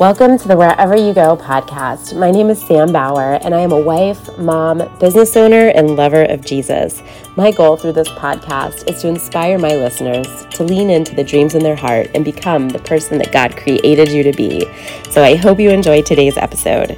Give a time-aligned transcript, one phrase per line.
[0.00, 2.18] Welcome to the Wherever You Go podcast.
[2.18, 6.22] My name is Sam Bauer, and I am a wife, mom, business owner, and lover
[6.22, 7.02] of Jesus.
[7.36, 11.54] My goal through this podcast is to inspire my listeners to lean into the dreams
[11.54, 14.64] in their heart and become the person that God created you to be.
[15.10, 16.96] So I hope you enjoy today's episode.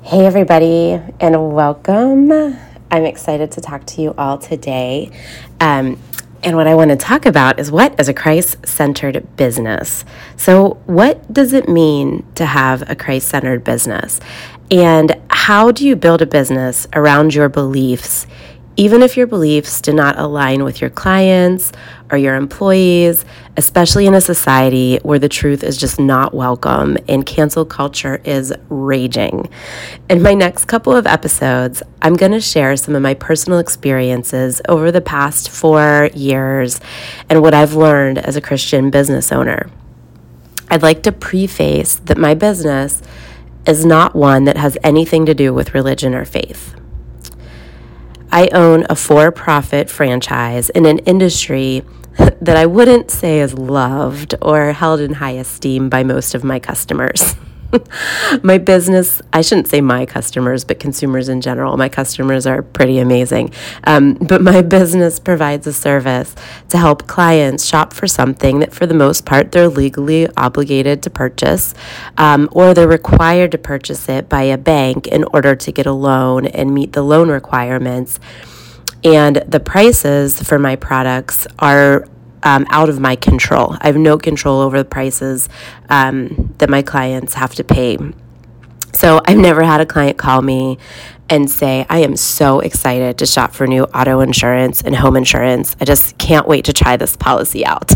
[0.00, 2.32] Hey, everybody, and welcome.
[2.90, 5.10] I'm excited to talk to you all today.
[5.60, 5.98] Um,
[6.44, 10.04] and what I want to talk about is what is a Christ centered business?
[10.36, 14.20] So, what does it mean to have a Christ centered business?
[14.70, 18.26] And how do you build a business around your beliefs
[18.76, 21.72] even if your beliefs do not align with your clients
[22.10, 23.24] or your employees,
[23.56, 28.52] especially in a society where the truth is just not welcome and cancel culture is
[28.68, 29.48] raging.
[30.10, 34.60] In my next couple of episodes, I'm going to share some of my personal experiences
[34.68, 36.80] over the past four years
[37.30, 39.70] and what I've learned as a Christian business owner.
[40.68, 43.02] I'd like to preface that my business
[43.66, 46.74] is not one that has anything to do with religion or faith.
[48.34, 51.84] I own a for profit franchise in an industry
[52.18, 56.58] that I wouldn't say is loved or held in high esteem by most of my
[56.58, 57.36] customers.
[58.42, 61.76] my business, I shouldn't say my customers, but consumers in general.
[61.76, 63.52] My customers are pretty amazing.
[63.84, 66.34] Um, but my business provides a service
[66.68, 71.10] to help clients shop for something that, for the most part, they're legally obligated to
[71.10, 71.74] purchase,
[72.18, 75.92] um, or they're required to purchase it by a bank in order to get a
[75.92, 78.20] loan and meet the loan requirements.
[79.02, 82.08] And the prices for my products are
[82.44, 83.76] um, out of my control.
[83.80, 85.48] I have no control over the prices
[85.88, 87.98] um, that my clients have to pay.
[88.92, 90.78] So I've never had a client call me
[91.28, 95.74] and say, I am so excited to shop for new auto insurance and home insurance.
[95.80, 97.92] I just can't wait to try this policy out.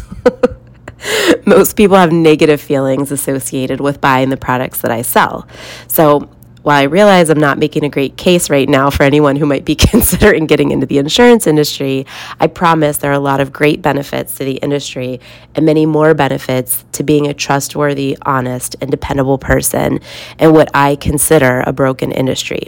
[1.46, 5.46] Most people have negative feelings associated with buying the products that I sell.
[5.86, 6.28] So
[6.68, 9.64] while I realize I'm not making a great case right now for anyone who might
[9.64, 12.04] be considering getting into the insurance industry,
[12.40, 15.18] I promise there are a lot of great benefits to the industry
[15.54, 20.00] and many more benefits to being a trustworthy, honest, and dependable person
[20.38, 22.64] in what I consider a broken industry.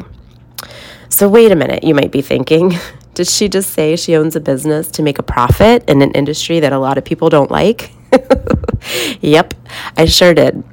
[1.11, 2.78] So, wait a minute, you might be thinking.
[3.12, 6.59] Did she just say she owns a business to make a profit in an industry
[6.61, 7.93] that a lot of people don't like?
[9.21, 9.53] yep,
[9.99, 10.65] I sure did.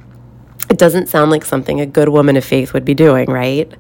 [0.69, 3.71] It doesn't sound like something a good woman of faith would be doing, right?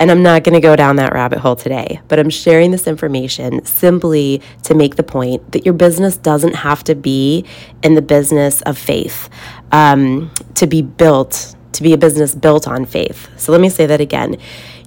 [0.00, 2.86] And I'm not going to go down that rabbit hole today, but I'm sharing this
[2.86, 7.44] information simply to make the point that your business doesn't have to be
[7.82, 9.28] in the business of faith
[9.72, 13.28] um, to be built, to be a business built on faith.
[13.36, 14.36] So let me say that again.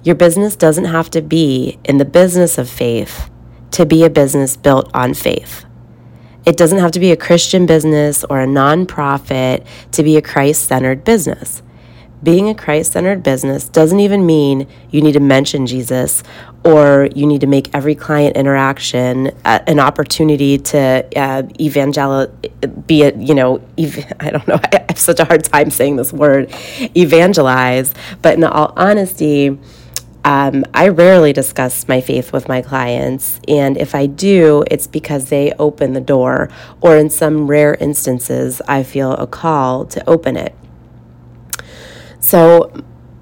[0.02, 3.30] Your business doesn't have to be in the business of faith
[3.72, 5.66] to be a business built on faith.
[6.44, 10.64] It doesn't have to be a Christian business or a nonprofit to be a Christ
[10.64, 11.62] centered business.
[12.22, 16.22] Being a Christ centered business doesn't even mean you need to mention Jesus
[16.64, 22.28] or you need to make every client interaction an opportunity to uh, evangel
[22.86, 25.96] be it you know ev- i don't know i have such a hard time saying
[25.96, 26.48] this word
[26.96, 27.92] evangelize
[28.22, 29.58] but in all honesty
[30.24, 35.30] um, I rarely discuss my faith with my clients, and if I do, it's because
[35.30, 36.48] they open the door,
[36.80, 40.54] or in some rare instances, I feel a call to open it.
[42.20, 42.72] So,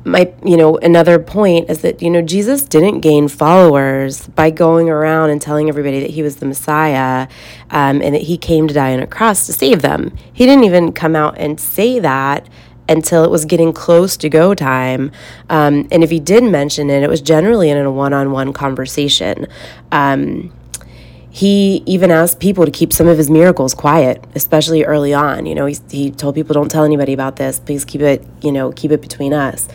[0.05, 4.89] my you know another point is that you know Jesus didn't gain followers by going
[4.89, 7.29] around and telling everybody that he was the Messiah
[7.71, 10.17] um, and that he came to die on a cross to save them.
[10.33, 12.49] He didn't even come out and say that
[12.91, 15.13] until it was getting close to go time.
[15.49, 18.53] Um, and if he did mention it, it was generally in a one on one
[18.53, 19.47] conversation.
[19.93, 20.53] Um,
[21.31, 25.47] he even asked people to keep some of his miracles quiet, especially early on.
[25.47, 27.61] You know, he, he told people, "Don't tell anybody about this.
[27.61, 29.69] Please keep it, you know, keep it between us."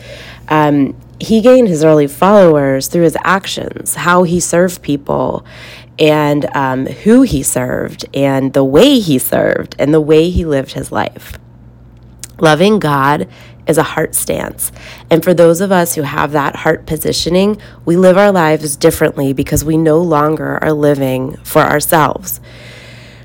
[0.48, 5.46] Um, he gained his early followers through his actions, how he served people,
[5.98, 10.72] and um, who he served, and the way he served, and the way he lived
[10.72, 11.38] his life.
[12.38, 13.28] Loving God
[13.66, 14.70] is a heart stance.
[15.10, 19.32] And for those of us who have that heart positioning, we live our lives differently
[19.32, 22.40] because we no longer are living for ourselves.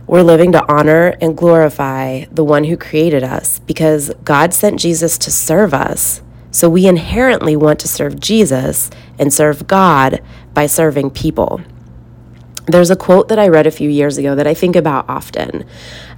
[0.08, 5.18] We're living to honor and glorify the one who created us because God sent Jesus
[5.20, 6.22] to serve us.
[6.50, 10.22] So we inherently want to serve Jesus and serve God
[10.54, 11.62] by serving people.
[12.66, 15.66] There's a quote that I read a few years ago that I think about often.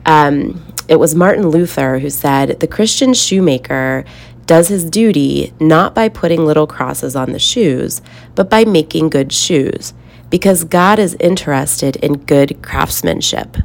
[0.05, 4.05] Um, it was Martin Luther who said, The Christian shoemaker
[4.45, 8.01] does his duty not by putting little crosses on the shoes,
[8.35, 9.93] but by making good shoes,
[10.29, 13.57] because God is interested in good craftsmanship.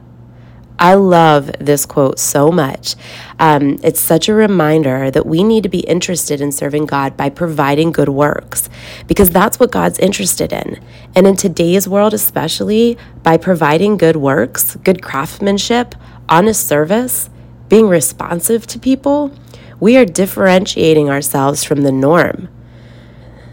[0.81, 2.95] I love this quote so much.
[3.41, 7.31] Um, it's such a reminder that we need to be interested in serving God by
[7.31, 8.71] providing good works
[9.09, 10.81] because that's what God's interested in.
[11.17, 15.97] And in today's world, especially by providing good works, good craftsmanship,
[16.29, 17.31] honest service,
[17.69, 19.33] being responsive to people,
[19.81, 22.49] we are differentiating ourselves from the norm.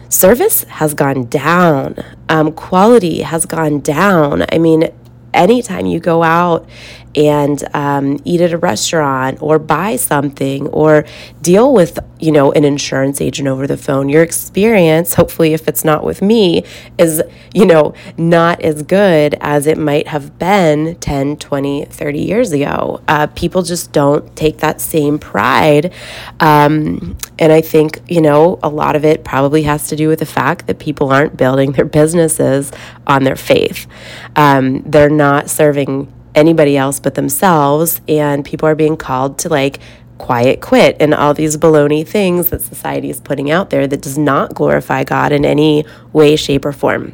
[0.09, 1.97] Service has gone down,
[2.29, 4.45] um, quality has gone down.
[4.51, 4.91] I mean,
[5.35, 6.67] anytime you go out
[7.15, 11.05] and um, eat at a restaurant or buy something or
[11.41, 15.85] deal with you know an insurance agent over the phone your experience hopefully if it's
[15.85, 16.63] not with me
[16.97, 17.21] is
[17.53, 23.01] you know not as good as it might have been 10 20 30 years ago.
[23.07, 25.93] Uh, people just don't take that same pride
[26.39, 30.19] um, and i think you know a lot of it probably has to do with
[30.19, 32.71] the fact that people aren't building their businesses
[33.07, 33.87] on their faith
[34.35, 38.01] um, they're not serving anybody else but themselves.
[38.07, 39.79] And people are being called to like
[40.17, 44.17] quiet quit and all these baloney things that society is putting out there that does
[44.17, 47.13] not glorify God in any way, shape, or form.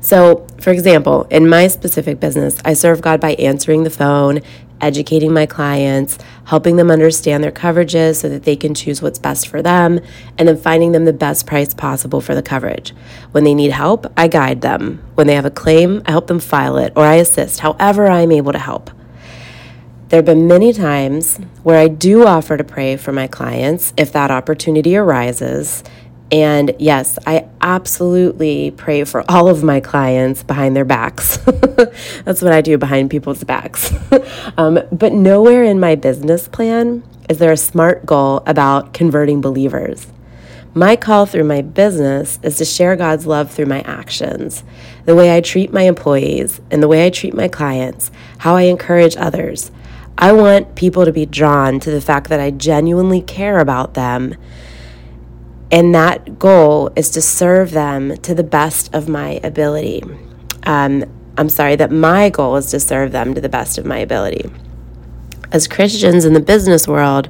[0.00, 4.40] So, for example, in my specific business, I serve God by answering the phone
[4.80, 9.48] educating my clients, helping them understand their coverages so that they can choose what's best
[9.48, 10.00] for them,
[10.38, 12.94] and then finding them the best price possible for the coverage.
[13.32, 15.02] When they need help, I guide them.
[15.14, 18.32] When they have a claim, I help them file it or I assist however I'm
[18.32, 18.90] able to help.
[20.08, 24.12] There have been many times where I do offer to pray for my clients if
[24.12, 25.82] that opportunity arises
[26.32, 31.36] and yes, I absolutely pray for all of my clients behind their backs.
[32.24, 33.92] That's what I do behind people's backs.
[34.56, 40.08] um, but nowhere in my business plan is there a smart goal about converting believers.
[40.74, 44.62] My call through my business is to share God's love through my actions,
[45.06, 48.62] the way I treat my employees, and the way I treat my clients, how I
[48.62, 49.70] encourage others.
[50.18, 54.34] I want people to be drawn to the fact that I genuinely care about them
[55.70, 60.02] and that goal is to serve them to the best of my ability.
[60.62, 61.04] Um,
[61.36, 64.50] I'm sorry, that my goal is to serve them to the best of my ability.
[65.52, 67.28] As Christians in the business world,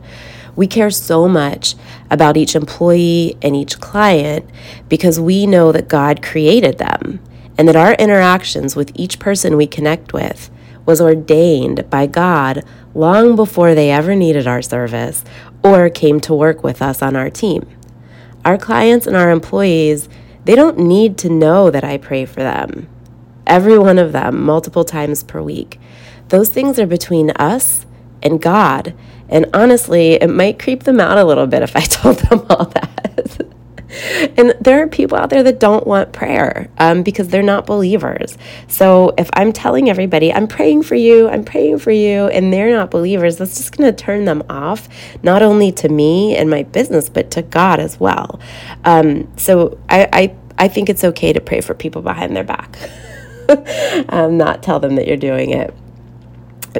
[0.54, 1.74] we care so much
[2.10, 4.48] about each employee and each client
[4.88, 7.20] because we know that God created them
[7.58, 10.50] and that our interactions with each person we connect with
[10.86, 15.24] was ordained by God long before they ever needed our service
[15.62, 17.68] or came to work with us on our team.
[18.46, 20.08] Our clients and our employees,
[20.44, 22.88] they don't need to know that I pray for them.
[23.44, 25.80] Every one of them, multiple times per week.
[26.28, 27.86] Those things are between us
[28.22, 28.94] and God.
[29.28, 32.66] And honestly, it might creep them out a little bit if I told them all
[32.66, 32.95] that.
[34.36, 38.36] And there are people out there that don't want prayer um, because they're not believers.
[38.68, 42.70] So if I'm telling everybody, I'm praying for you, I'm praying for you, and they're
[42.70, 44.88] not believers, that's just going to turn them off,
[45.22, 48.40] not only to me and my business, but to God as well.
[48.84, 52.76] Um, so I, I, I think it's okay to pray for people behind their back,
[54.10, 55.74] um, not tell them that you're doing it.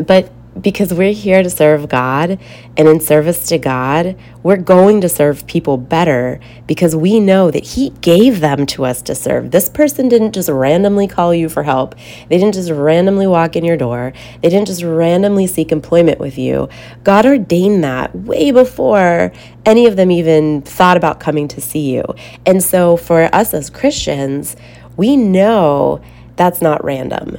[0.07, 0.31] But
[0.61, 2.39] because we're here to serve God,
[2.77, 7.65] and in service to God, we're going to serve people better because we know that
[7.65, 9.51] He gave them to us to serve.
[9.51, 11.95] This person didn't just randomly call you for help,
[12.29, 14.13] they didn't just randomly walk in your door,
[14.43, 16.69] they didn't just randomly seek employment with you.
[17.05, 19.33] God ordained that way before
[19.65, 22.05] any of them even thought about coming to see you.
[22.45, 24.57] And so, for us as Christians,
[24.97, 26.01] we know
[26.37, 27.39] that's not random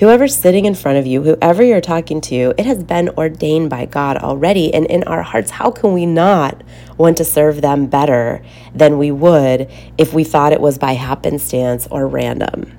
[0.00, 3.84] Whoever's sitting in front of you, whoever you're talking to, it has been ordained by
[3.84, 4.72] God already.
[4.72, 6.62] And in our hearts, how can we not
[6.96, 8.42] want to serve them better
[8.74, 12.72] than we would if we thought it was by happenstance or random?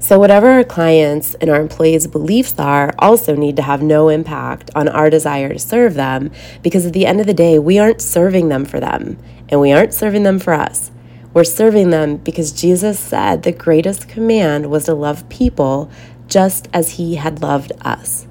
[0.00, 4.72] So, whatever our clients and our employees' beliefs are, also need to have no impact
[4.74, 6.32] on our desire to serve them
[6.64, 9.16] because at the end of the day, we aren't serving them for them
[9.48, 10.90] and we aren't serving them for us.
[11.36, 15.90] We're serving them because Jesus said the greatest command was to love people
[16.28, 18.26] just as he had loved us.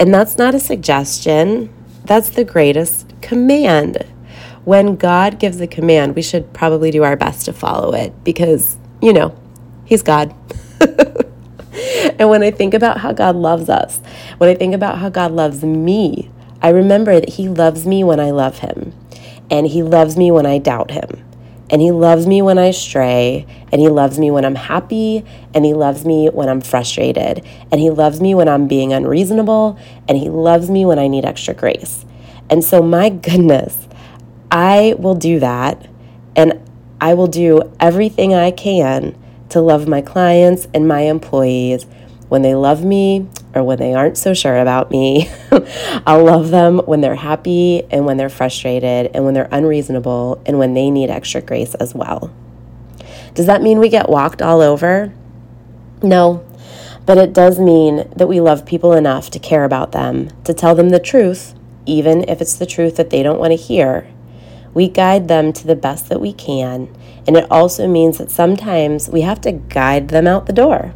[0.00, 1.72] And that's not a suggestion,
[2.04, 4.04] that's the greatest command.
[4.64, 8.76] When God gives a command, we should probably do our best to follow it because,
[9.00, 9.38] you know,
[9.84, 10.34] he's God.
[12.18, 14.00] and when I think about how God loves us,
[14.38, 16.28] when I think about how God loves me,
[16.60, 18.92] I remember that He loves me when I love Him,
[19.48, 21.22] and He loves me when I doubt Him.
[21.70, 25.64] And He loves me when I stray, and He loves me when I'm happy, and
[25.64, 30.16] He loves me when I'm frustrated, and He loves me when I'm being unreasonable, and
[30.16, 32.04] He loves me when I need extra grace.
[32.48, 33.88] And so, my goodness,
[34.50, 35.88] I will do that,
[36.36, 36.60] and
[37.00, 39.16] I will do everything I can
[39.48, 41.86] to love my clients and my employees
[42.28, 45.30] when they love me or when they aren't so sure about me.
[46.06, 50.58] I'll love them when they're happy and when they're frustrated and when they're unreasonable and
[50.58, 52.30] when they need extra grace as well.
[53.32, 55.14] Does that mean we get walked all over?
[56.02, 56.46] No,
[57.06, 60.74] but it does mean that we love people enough to care about them, to tell
[60.74, 61.54] them the truth,
[61.86, 64.06] even if it's the truth that they don't want to hear.
[64.74, 66.94] We guide them to the best that we can,
[67.26, 70.92] and it also means that sometimes we have to guide them out the door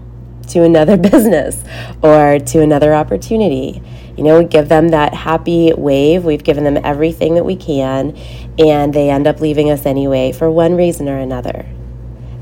[0.51, 1.63] to another business
[2.03, 3.83] or to another opportunity.
[4.17, 6.25] You know, we give them that happy wave.
[6.25, 8.17] We've given them everything that we can,
[8.59, 11.67] and they end up leaving us anyway for one reason or another.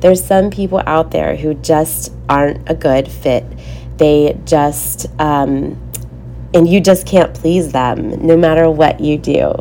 [0.00, 3.44] There's some people out there who just aren't a good fit.
[3.96, 5.80] They just, um,
[6.54, 9.52] and you just can't please them no matter what you do.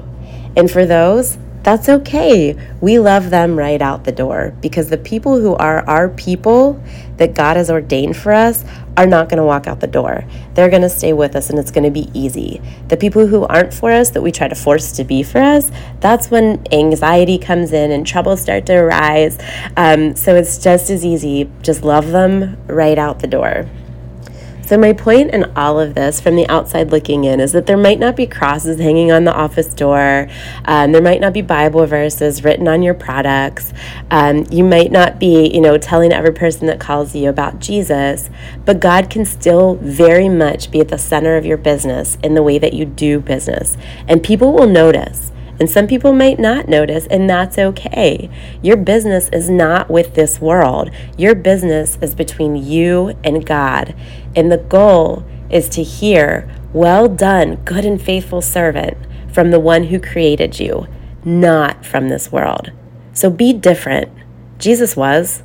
[0.55, 2.55] And for those, that's okay.
[2.79, 6.81] We love them right out the door because the people who are our people
[7.17, 8.63] that God has ordained for us
[8.95, 10.23] are not going to walk out the door.
[10.53, 12.61] They're going to stay with us and it's going to be easy.
[12.87, 15.71] The people who aren't for us, that we try to force to be for us,
[15.99, 19.37] that's when anxiety comes in and troubles start to arise.
[19.75, 21.49] Um, so it's just as easy.
[21.61, 23.67] Just love them right out the door.
[24.67, 27.77] So, my point in all of this from the outside looking in is that there
[27.77, 30.27] might not be crosses hanging on the office door.
[30.65, 33.71] Um, there might not be Bible verses written on your products.
[34.11, 38.29] Um, you might not be, you know, telling every person that calls you about Jesus,
[38.65, 42.43] but God can still very much be at the center of your business in the
[42.43, 43.77] way that you do business.
[44.05, 45.31] And people will notice.
[45.59, 48.29] And some people might not notice, and that's okay.
[48.61, 50.91] Your business is not with this world.
[51.17, 53.95] Your business is between you and God.
[54.35, 58.97] And the goal is to hear, Well done, good and faithful servant,
[59.33, 60.87] from the one who created you,
[61.25, 62.71] not from this world.
[63.13, 64.11] So be different.
[64.59, 65.41] Jesus was.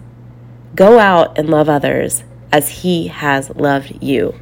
[0.75, 4.35] Go out and love others as he has loved you.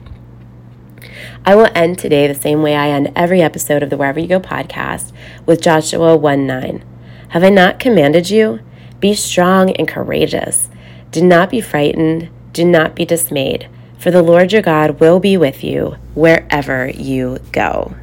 [1.45, 4.29] I will end today the same way I end every episode of the Wherever You
[4.29, 5.13] Go podcast
[5.47, 6.85] with Joshua 1 9.
[7.29, 8.61] Have I not commanded you?
[9.01, 10.69] Be strong and courageous.
[11.11, 12.29] Do not be frightened.
[12.53, 17.39] Do not be dismayed, for the Lord your God will be with you wherever you
[17.53, 17.95] go.